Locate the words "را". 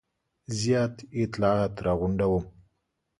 1.85-1.93